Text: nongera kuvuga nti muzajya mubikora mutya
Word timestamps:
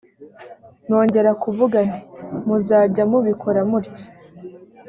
nongera 0.87 1.31
kuvuga 1.43 1.77
nti 1.87 1.99
muzajya 2.45 3.03
mubikora 3.11 3.61
mutya 3.69 4.07